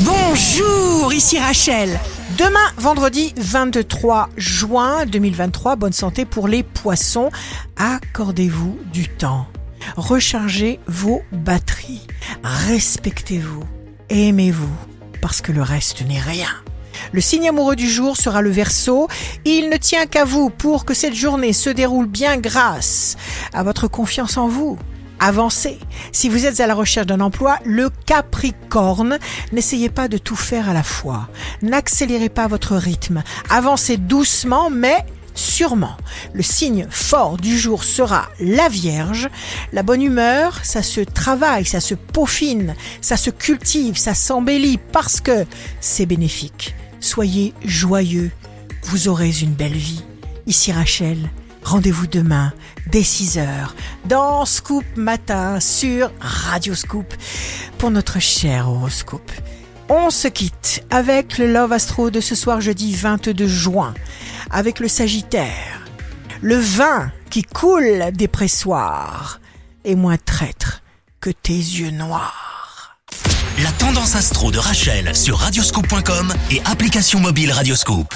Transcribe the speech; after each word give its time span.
Bonjour, 0.00 1.12
ici 1.12 1.38
Rachel. 1.38 2.00
Demain, 2.36 2.66
vendredi 2.78 3.32
23 3.36 4.28
juin 4.36 5.06
2023, 5.06 5.76
bonne 5.76 5.92
santé 5.92 6.24
pour 6.24 6.48
les 6.48 6.64
poissons. 6.64 7.30
Accordez-vous 7.76 8.76
du 8.92 9.06
temps. 9.08 9.46
Rechargez 9.96 10.80
vos 10.88 11.22
batteries. 11.30 12.08
Respectez-vous. 12.42 13.62
Aimez-vous. 14.08 14.74
Parce 15.22 15.40
que 15.40 15.52
le 15.52 15.62
reste 15.62 16.04
n'est 16.04 16.20
rien. 16.20 16.50
Le 17.12 17.20
signe 17.20 17.48
amoureux 17.48 17.76
du 17.76 17.88
jour 17.88 18.16
sera 18.16 18.42
le 18.42 18.50
verso. 18.50 19.06
Il 19.44 19.70
ne 19.70 19.76
tient 19.76 20.06
qu'à 20.06 20.24
vous 20.24 20.50
pour 20.50 20.84
que 20.84 20.94
cette 20.94 21.14
journée 21.14 21.52
se 21.52 21.70
déroule 21.70 22.08
bien 22.08 22.36
grâce 22.36 23.16
à 23.52 23.62
votre 23.62 23.86
confiance 23.86 24.38
en 24.38 24.48
vous. 24.48 24.76
Avancez. 25.24 25.78
Si 26.12 26.28
vous 26.28 26.44
êtes 26.44 26.60
à 26.60 26.66
la 26.66 26.74
recherche 26.74 27.06
d'un 27.06 27.22
emploi, 27.22 27.58
le 27.64 27.88
Capricorne, 28.04 29.18
n'essayez 29.52 29.88
pas 29.88 30.06
de 30.06 30.18
tout 30.18 30.36
faire 30.36 30.68
à 30.68 30.74
la 30.74 30.82
fois. 30.82 31.30
N'accélérez 31.62 32.28
pas 32.28 32.46
votre 32.46 32.76
rythme. 32.76 33.22
Avancez 33.48 33.96
doucement, 33.96 34.68
mais 34.68 34.98
sûrement. 35.32 35.96
Le 36.34 36.42
signe 36.42 36.86
fort 36.90 37.38
du 37.38 37.58
jour 37.58 37.84
sera 37.84 38.28
la 38.38 38.68
Vierge. 38.68 39.30
La 39.72 39.82
bonne 39.82 40.02
humeur, 40.02 40.60
ça 40.62 40.82
se 40.82 41.00
travaille, 41.00 41.64
ça 41.64 41.80
se 41.80 41.94
peaufine, 41.94 42.74
ça 43.00 43.16
se 43.16 43.30
cultive, 43.30 43.96
ça 43.96 44.12
s'embellit 44.12 44.78
parce 44.92 45.22
que 45.22 45.46
c'est 45.80 46.04
bénéfique. 46.04 46.74
Soyez 47.00 47.54
joyeux, 47.64 48.30
vous 48.82 49.08
aurez 49.08 49.32
une 49.40 49.54
belle 49.54 49.72
vie. 49.72 50.04
Ici 50.46 50.70
Rachel, 50.70 51.30
rendez-vous 51.64 52.06
demain 52.06 52.52
dès 52.86 53.00
6h 53.00 53.46
dans 54.04 54.44
Scoop 54.44 54.84
Matin 54.96 55.58
sur 55.60 56.10
Radio 56.20 56.74
Scoop 56.74 57.12
pour 57.78 57.90
notre 57.90 58.20
cher 58.20 58.68
horoscope. 58.68 59.32
On 59.88 60.10
se 60.10 60.28
quitte 60.28 60.84
avec 60.90 61.38
le 61.38 61.52
Love 61.52 61.72
Astro 61.72 62.10
de 62.10 62.20
ce 62.20 62.34
soir 62.34 62.60
jeudi 62.60 62.94
22 62.94 63.46
juin, 63.46 63.94
avec 64.50 64.80
le 64.80 64.88
Sagittaire. 64.88 65.82
Le 66.40 66.56
vin 66.56 67.10
qui 67.30 67.42
coule 67.42 68.10
des 68.12 68.28
pressoirs 68.28 69.40
est 69.84 69.94
moins 69.94 70.16
traître 70.16 70.82
que 71.20 71.30
tes 71.30 71.52
yeux 71.52 71.90
noirs. 71.90 72.98
La 73.62 73.70
tendance 73.72 74.14
astro 74.14 74.50
de 74.50 74.58
Rachel 74.58 75.14
sur 75.14 75.38
radioscope.com 75.38 76.34
et 76.50 76.60
application 76.64 77.20
mobile 77.20 77.52
Radioscope. 77.52 78.14